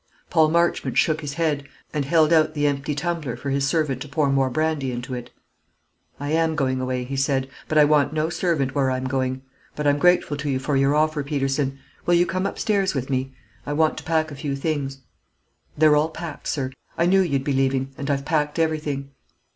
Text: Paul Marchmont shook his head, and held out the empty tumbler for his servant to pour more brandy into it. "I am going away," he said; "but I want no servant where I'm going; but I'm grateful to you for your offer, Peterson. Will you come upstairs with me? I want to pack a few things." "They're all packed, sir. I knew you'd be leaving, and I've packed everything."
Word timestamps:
Paul 0.31 0.49
Marchmont 0.49 0.97
shook 0.97 1.21
his 1.21 1.35
head, 1.35 1.67
and 1.93 2.05
held 2.05 2.33
out 2.33 2.55
the 2.55 2.65
empty 2.65 2.95
tumbler 2.95 3.35
for 3.35 3.51
his 3.51 3.67
servant 3.67 4.01
to 4.01 4.07
pour 4.09 4.31
more 4.31 4.49
brandy 4.49 4.91
into 4.91 5.13
it. 5.13 5.29
"I 6.19 6.31
am 6.31 6.55
going 6.55 6.81
away," 6.81 7.03
he 7.03 7.15
said; 7.15 7.47
"but 7.67 7.77
I 7.77 7.85
want 7.85 8.11
no 8.11 8.27
servant 8.27 8.73
where 8.73 8.89
I'm 8.89 9.03
going; 9.05 9.43
but 9.75 9.85
I'm 9.85 9.99
grateful 9.99 10.37
to 10.37 10.49
you 10.49 10.57
for 10.57 10.75
your 10.75 10.95
offer, 10.95 11.21
Peterson. 11.23 11.77
Will 12.07 12.15
you 12.15 12.25
come 12.25 12.47
upstairs 12.47 12.95
with 12.95 13.11
me? 13.11 13.35
I 13.63 13.73
want 13.73 13.95
to 13.99 14.03
pack 14.03 14.31
a 14.31 14.35
few 14.35 14.55
things." 14.55 15.01
"They're 15.77 15.95
all 15.95 16.09
packed, 16.09 16.47
sir. 16.47 16.71
I 16.97 17.05
knew 17.05 17.21
you'd 17.21 17.43
be 17.43 17.53
leaving, 17.53 17.91
and 17.95 18.09
I've 18.09 18.25
packed 18.25 18.57
everything." 18.57 19.11